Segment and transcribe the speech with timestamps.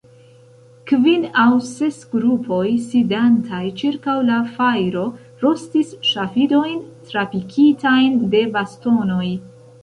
[0.91, 5.03] Kvin aŭ ses grupoj, sidantaj ĉirkaŭ la fajro,
[5.45, 6.81] rostis ŝafidojn
[7.11, 9.29] trapikitajn de bastonoj.